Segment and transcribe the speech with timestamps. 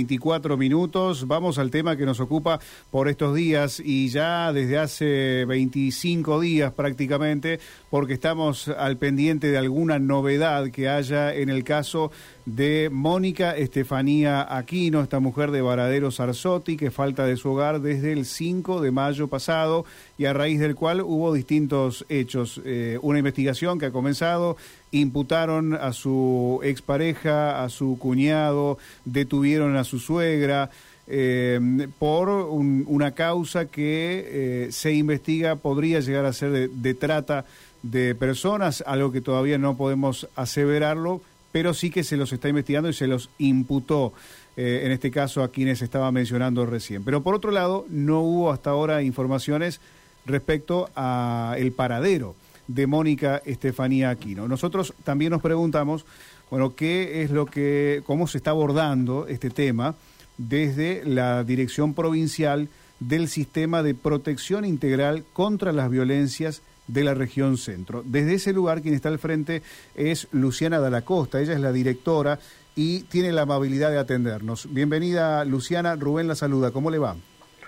[0.00, 1.26] 24 minutos.
[1.26, 2.60] Vamos al tema que nos ocupa
[2.92, 7.58] por estos días y ya desde hace 25 días prácticamente,
[7.90, 12.12] porque estamos al pendiente de alguna novedad que haya en el caso
[12.46, 18.12] de Mónica Estefanía Aquino, esta mujer de Varadero Sarzotti, que falta de su hogar desde
[18.12, 19.84] el 5 de mayo pasado
[20.16, 22.60] y a raíz del cual hubo distintos hechos.
[22.64, 24.56] Eh, una investigación que ha comenzado,
[24.92, 30.70] imputaron a su expareja, a su cuñado, detuvieron a su suegra.
[31.10, 37.46] Eh, por una causa que eh, se investiga podría llegar a ser de, trata
[37.82, 42.90] de personas, algo que todavía no podemos aseverarlo, pero sí que se los está investigando
[42.90, 44.12] y se los imputó,
[44.58, 47.02] eh, en este caso a quienes estaba mencionando recién.
[47.04, 49.80] Pero por otro lado, no hubo hasta ahora informaciones
[50.26, 52.34] respecto a el paradero
[52.68, 54.46] de Mónica Estefanía Aquino.
[54.46, 56.06] Nosotros también nos preguntamos,
[56.50, 59.96] bueno, qué es lo que, cómo se está abordando este tema
[60.36, 62.68] desde la Dirección Provincial
[63.00, 68.02] del Sistema de Protección Integral contra las Violencias de la región centro.
[68.04, 69.62] Desde ese lugar quien está al frente
[69.94, 72.38] es Luciana Dalacosta, ella es la directora
[72.74, 74.72] y tiene la amabilidad de atendernos.
[74.72, 77.16] Bienvenida Luciana, Rubén la saluda, ¿cómo le va?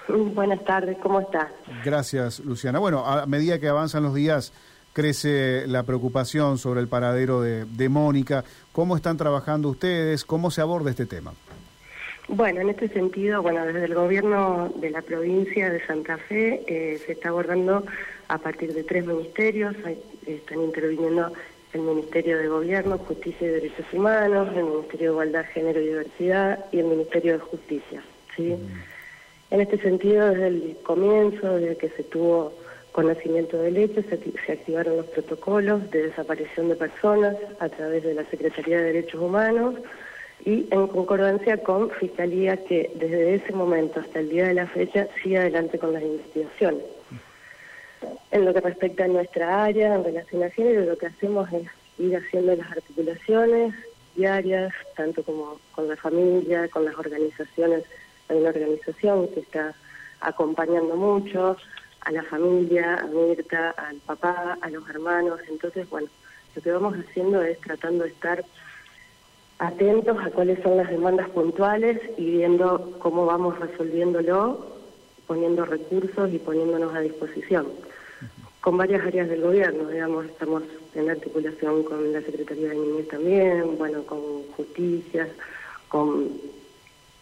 [0.09, 1.53] Buenas tardes, ¿cómo está?
[1.85, 2.79] Gracias Luciana.
[2.79, 4.53] Bueno, a medida que avanzan los días
[4.93, 8.45] crece la preocupación sobre el paradero de, Mónica.
[8.73, 10.25] ¿Cómo están trabajando ustedes?
[10.25, 11.33] ¿Cómo se aborda este tema?
[12.29, 17.01] Bueno, en este sentido, bueno, desde el gobierno de la provincia de Santa Fe eh,
[17.05, 17.85] se está abordando
[18.29, 19.75] a partir de tres ministerios.
[20.27, 21.33] están interviniendo
[21.73, 26.65] el Ministerio de Gobierno, Justicia y Derechos Humanos, el Ministerio de Igualdad, Género y Diversidad
[26.73, 28.03] y el Ministerio de Justicia.
[28.37, 28.43] ¿sí?
[28.43, 29.55] Mm.
[29.55, 32.53] En este sentido, desde el comienzo, desde que se tuvo
[32.93, 38.25] conocimiento del hecho, se, activaron los protocolos de desaparición de personas a través de la
[38.25, 39.77] Secretaría de Derechos Humanos
[40.45, 45.07] y en concordancia con Fiscalía que desde ese momento hasta el día de la fecha
[45.23, 46.83] sigue adelante con las investigaciones.
[48.31, 51.69] En lo que respecta a nuestra área en relación a género, lo que hacemos es
[51.99, 53.75] ir haciendo las articulaciones
[54.17, 57.85] diarias, tanto como con la familia, con las organizaciones.
[58.29, 59.75] Hay una organización que está
[60.21, 61.57] acompañando mucho,
[62.03, 65.41] a la familia, a Mirta, al papá, a los hermanos.
[65.49, 66.09] Entonces, bueno,
[66.55, 68.45] lo que vamos haciendo es tratando de estar
[69.59, 74.67] atentos a cuáles son las demandas puntuales y viendo cómo vamos resolviéndolo,
[75.27, 77.67] poniendo recursos y poniéndonos a disposición.
[78.61, 80.63] Con varias áreas del gobierno, digamos, estamos
[80.95, 85.29] en articulación con la Secretaría de Niñez también, bueno, con justicia,
[85.89, 86.31] con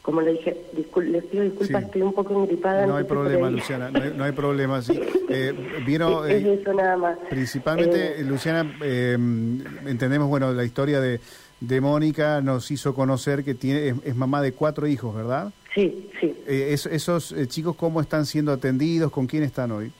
[0.08, 2.86] como le dije, les pido disculpas, estoy un poco engripada.
[2.86, 4.80] No hay problema, Luciana, no hay, problema.
[4.88, 4.98] Sí.
[5.28, 5.52] Eh,
[5.84, 7.19] vino, es, eh, eso nada más.
[7.28, 11.20] Principalmente, eh, Luciana, entendemos, bueno, la historia de,
[11.60, 15.52] de Mónica nos hizo conocer que tiene es, mamá de cuatro hijos, ¿verdad?
[15.74, 16.34] Sí, sí.
[16.46, 19.12] ¿Esos chicos cómo están siendo atendidos?
[19.12, 19.92] ¿Con quién están hoy?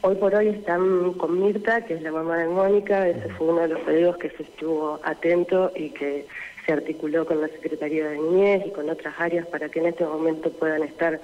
[0.00, 3.06] Hoy por hoy están con Mirta, que es la mamá de Mónica.
[3.06, 6.26] Ese fue uno de los pedidos que se estuvo atento y que
[6.68, 10.04] se articuló con la Secretaría de Niñez y con otras áreas para que en este
[10.04, 11.18] momento puedan estar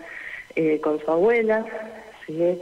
[0.57, 1.67] eh, con su abuela.
[2.27, 2.59] ¿sí?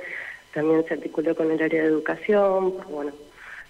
[0.53, 3.13] También se articuló con el área de educación, bueno,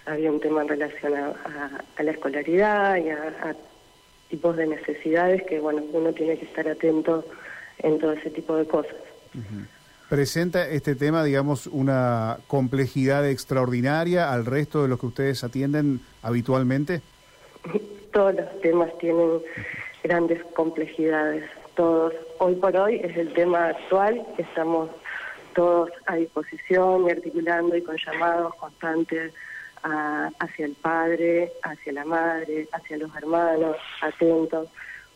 [0.07, 3.55] había un tema en relación a, la escolaridad y a,
[4.31, 7.23] tipos de necesidades que, bueno, uno tiene que estar atento
[7.77, 8.95] en todo ese tipo de cosas.
[10.09, 17.01] ¿Presenta este tema, digamos, una complejidad extraordinaria al resto de los que ustedes atienden habitualmente?
[18.13, 19.41] todos los temas tienen
[20.03, 21.43] grandes complejidades,
[21.75, 22.13] todos.
[22.39, 24.89] Hoy por hoy es el tema actual, estamos
[25.53, 29.33] todos a disposición y articulando y con llamados constantes
[29.83, 34.69] hacia el padre, hacia la madre, hacia los hermanos, atentos,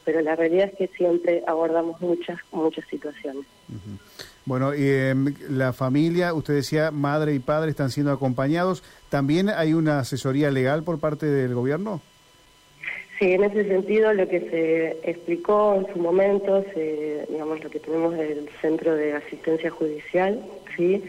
[0.04, 3.46] pero la realidad es que siempre abordamos muchas, muchas situaciones.
[4.46, 8.84] Bueno, y em, la familia, usted decía, madre y padre están siendo acompañados.
[9.10, 12.02] ¿También hay una asesoría legal por parte del gobierno?
[13.20, 16.64] Sí, en ese sentido lo que se explicó en su momento,
[17.30, 20.44] digamos lo que tenemos del Centro de Asistencia Judicial,
[20.76, 21.04] sí,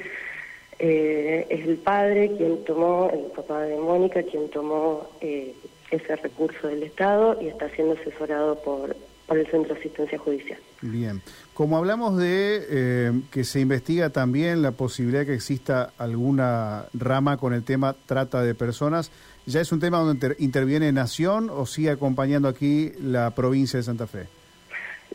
[0.79, 5.53] eh, es el padre quien tomó, el papá de Mónica, quien tomó eh,
[5.91, 8.97] ese recurso del Estado y está siendo asesorado por,
[9.27, 10.59] por el Centro de Asistencia Judicial.
[10.81, 11.21] Bien,
[11.59, 17.53] como hablamos de eh, que se investiga también la posibilidad que exista alguna rama con
[17.53, 19.11] el tema trata de personas,
[19.49, 24.07] ¿Ya es un tema donde interviene Nación o sigue acompañando aquí la provincia de Santa
[24.07, 24.27] Fe?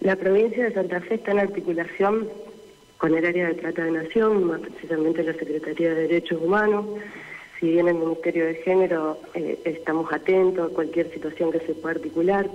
[0.02, 2.28] La provincia de Santa Fe está en articulación
[2.98, 6.88] con el área de trata de Nación, más precisamente la Secretaría de Derechos Humanos.
[7.60, 11.96] Si bien el Ministerio de Género eh, estamos atentos a cualquier situación que se pueda
[11.96, 12.50] articular,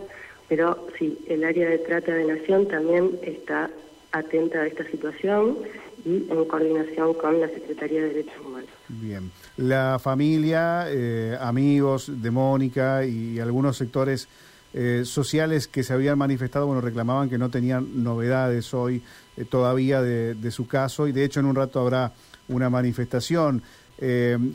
[0.49, 3.71] Pero sí, el área de trata de nación también está
[4.13, 5.59] atenta a esta situación
[6.05, 8.71] y en coordinación con la Secretaría de Derechos Humanos.
[8.89, 9.31] Bien.
[9.57, 14.29] La familia, eh, amigos de Mónica y algunos sectores
[14.73, 19.03] eh, sociales que se habían manifestado, bueno, reclamaban que no tenían novedades hoy
[19.37, 22.13] eh, todavía de, su caso y de hecho en un rato habrá
[22.49, 23.63] una manifestación.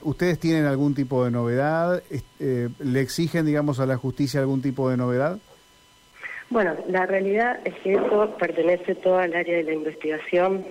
[0.04, 2.02] ¿Ustedes tienen algún tipo de novedad?
[2.40, 5.38] ¿Le exigen, digamos, a la justicia algún tipo de novedad?
[6.50, 10.66] Bueno, la realidad es que eso pertenece todo al área de la investigación.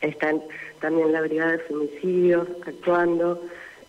[0.00, 0.42] Están
[0.80, 3.40] también la Brigada de Femicidios actuando,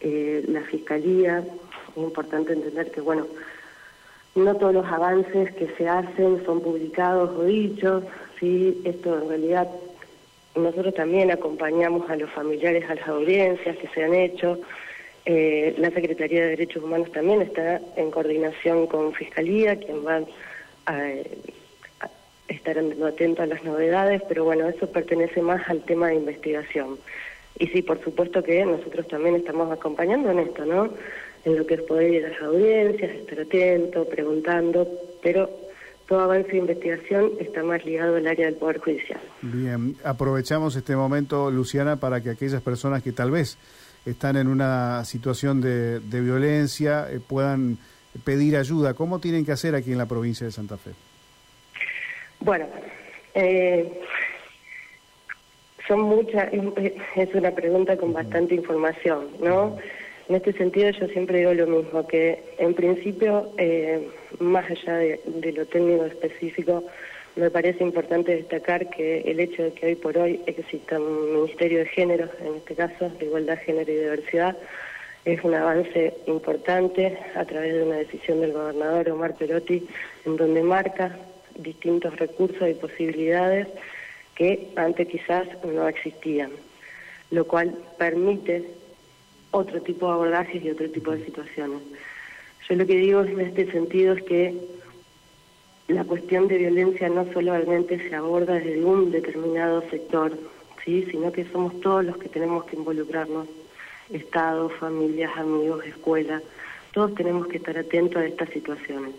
[0.02, 1.40] eh, la Fiscalía.
[1.40, 3.26] Es importante entender que, bueno,
[4.36, 8.04] no todos los avances que se hacen son publicados o dichos.
[8.40, 8.82] ¿sí?
[8.84, 9.68] Esto en realidad
[10.56, 14.60] nosotros también acompañamos a los familiares a las audiencias que se han hecho.
[15.26, 20.24] Eh, la Secretaría de Derechos Humanos también está en coordinación con Fiscalía, quien va a,
[22.48, 26.98] estar atento a las novedades, pero bueno, eso pertenece más al tema de investigación.
[27.60, 30.90] Y sí, por supuesto que nosotros también estamos acompañando en esto, ¿no?
[31.46, 34.88] En lo que es poder ir a las audiencias, estar atento, preguntando,
[35.22, 35.50] pero
[36.08, 39.20] todo avance de investigación está más ligado al área del Poder Judicial.
[39.42, 43.58] Bien, aprovechamos este momento, Luciana, para que aquellas personas que tal vez
[44.06, 47.78] están en una situación de, violencia eh, puedan
[48.24, 48.94] pedir ayuda.
[48.94, 50.92] ¿Cómo tienen que hacer aquí en la provincia de Santa Fe?
[52.40, 52.66] Bueno,
[53.34, 54.02] eh,
[55.88, 56.50] son muchas,
[57.16, 59.78] es una pregunta con bastante información, ¿no?
[60.30, 64.08] En este sentido yo siempre digo lo mismo, que en principio, eh,
[64.40, 66.84] más allá de, lo técnico específico,
[67.36, 71.80] me parece importante destacar que el hecho de que hoy por hoy exista un Ministerio
[71.80, 74.56] de Género, en este caso, de Igualdad, Género y Diversidad,
[75.26, 79.88] es un avance importante a través de una decisión del gobernador Omar Perotti,
[80.26, 81.18] en donde marca
[81.56, 83.68] distintos recursos y posibilidades
[84.36, 86.52] que antes quizás no existían,
[87.32, 88.66] lo cual permite
[89.52, 91.82] otro tipo de abordajes y otro tipo de situaciones.
[92.68, 94.56] Yo lo que digo en este sentido es que
[95.88, 100.38] la cuestión de violencia no solamente se aborda desde un determinado sector,
[100.84, 101.06] ¿sí?
[101.12, 103.48] sino que somos todos los que tenemos que involucrarnos,
[104.10, 106.42] Estado, familias, amigos, escuela,
[106.94, 109.16] todos tenemos que estar atentos a estas situaciones.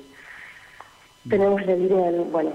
[1.29, 2.53] Tenemos la línea, bueno,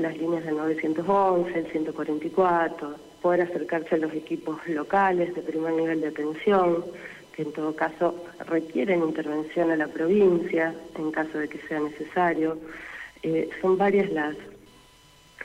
[0.00, 6.00] las líneas del 911, el 144, poder acercarse a los equipos locales de primer nivel
[6.00, 6.84] de atención,
[7.34, 8.14] que en todo caso
[8.46, 12.58] requieren intervención a la provincia en caso de que sea necesario.
[13.22, 14.36] Eh, son varias las,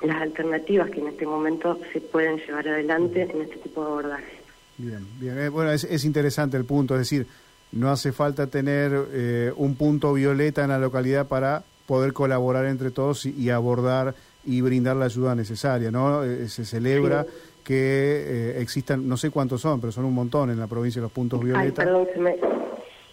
[0.02, 4.37] las alternativas que en este momento se pueden llevar adelante en este tipo de abordaje.
[4.78, 5.40] Bien, bien.
[5.40, 7.28] Eh, bueno, es, es interesante el punto, es decir,
[7.72, 12.92] no hace falta tener eh, un punto violeta en la localidad para poder colaborar entre
[12.92, 14.16] todos y, abordar
[14.46, 16.24] y brindar la ayuda necesaria, ¿no?
[16.24, 17.26] Eh, se celebra
[17.64, 21.12] que eh, existan, no sé cuántos son, pero son un montón en la provincia los
[21.12, 21.80] puntos violetas.
[21.80, 22.36] Ay, perdón, se me...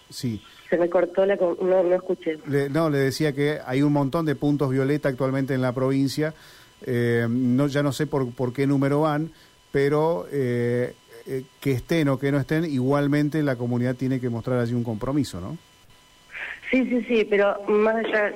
[0.09, 0.41] Sí.
[0.69, 1.35] Se me cortó la...
[1.35, 2.37] No, no escuché.
[2.69, 6.33] no, le decía que hay un montón de puntos violeta actualmente en la provincia.
[6.85, 9.31] Eh, no, ya no sé por, por qué número van,
[9.71, 10.25] pero
[11.59, 15.41] que estén o que no estén, igualmente la comunidad tiene que mostrar allí un compromiso,
[15.41, 15.57] ¿no?
[16.69, 18.33] Sí, sí, sí, pero más allá,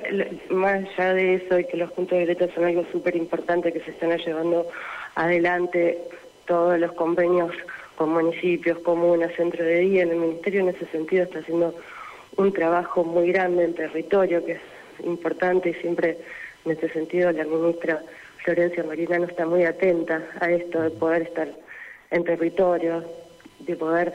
[0.50, 3.80] más allá de eso y que los puntos de violeta son algo súper importante que
[3.80, 4.66] se están llevando
[5.14, 5.98] adelante
[6.46, 7.52] todos los convenios
[7.96, 11.74] con municipios, comunas, centro de día, en el Ministerio en ese sentido está haciendo
[12.36, 14.60] un trabajo muy grande en territorio que es
[15.04, 16.18] importante y siempre
[16.64, 18.02] en ese sentido la ministra
[18.44, 21.48] Florencia Marina no está muy atenta a esto de poder estar
[22.10, 23.04] en territorio,
[23.60, 24.14] de poder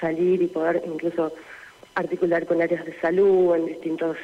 [0.00, 1.32] salir y poder incluso
[1.94, 4.16] articular con áreas de salud en distintos,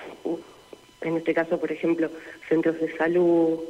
[1.01, 2.11] en este caso, por ejemplo,
[2.49, 3.61] centros de salud,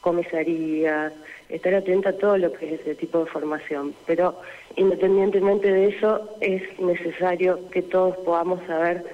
[0.00, 1.12] comisarías,
[1.48, 3.94] estar atenta a todo lo que es ese tipo de formación.
[4.06, 4.36] Pero
[4.76, 9.04] independientemente de eso, es necesario que todos podamos saber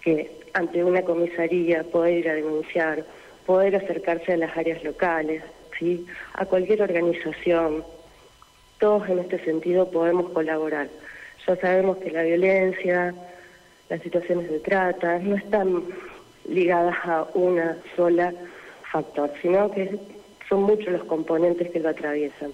[0.00, 3.04] que ante una comisaría poder ir a denunciar,
[3.44, 5.42] poder acercarse a las áreas locales,
[5.78, 6.06] ¿sí?
[6.34, 7.84] a cualquier organización.
[8.78, 10.88] Todos en este sentido podemos colaborar.
[11.46, 13.14] Ya sabemos que la violencia,
[13.88, 15.84] las situaciones de trata no están
[16.48, 18.32] ligadas a una sola
[18.90, 19.98] factor, sino que
[20.48, 22.52] son muchos los componentes que lo atraviesan.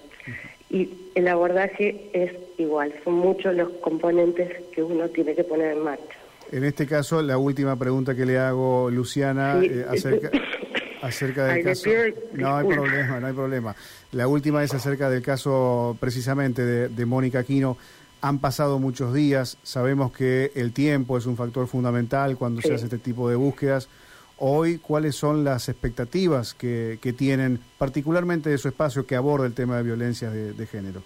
[0.70, 5.80] Y el abordaje es igual, son muchos los componentes que uno tiene que poner en
[5.80, 6.16] marcha.
[6.52, 10.30] En este caso, la última pregunta que le hago, Luciana, eh, acerca,
[11.02, 11.88] acerca del caso...
[12.33, 13.76] No hay problema, no hay problema.
[14.12, 17.76] La última es acerca del caso precisamente de, de Mónica Aquino.
[18.23, 22.85] Han pasado muchos días, sabemos que el tiempo es un factor fundamental cuando se hace
[22.85, 23.88] este tipo de búsquedas.
[24.37, 29.54] hoy, ¿cuáles son las expectativas que, que tienen, particularmente de su espacio que aborda el
[29.54, 31.02] tema de violencia de, género?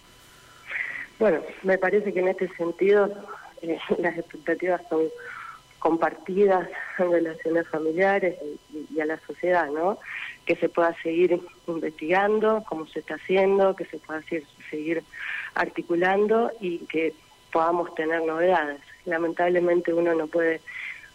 [1.21, 3.09] Bueno, me parece que en este sentido
[3.63, 5.03] eh, las expectativas son
[5.85, 6.67] compartidas
[6.99, 8.37] en relaciones familiares
[8.73, 9.99] y, a la sociedad, ¿no?
[10.47, 14.23] Que se pueda seguir investigando, como se está haciendo, que se pueda
[14.71, 15.05] seguir
[15.55, 17.13] articulando y que
[17.53, 18.81] podamos tener novedades.
[19.05, 20.63] Lamentablemente uno no puede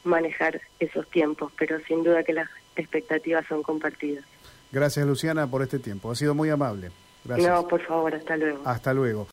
[0.03, 4.23] manejar esos tiempos, pero sin duda que las expectativas son compartidas.
[4.71, 6.91] Gracias Luciana por este tiempo, ha sido muy amable.
[7.25, 7.49] Gracias.
[7.49, 8.61] No, por favor, hasta luego.
[8.65, 9.27] Hasta luego.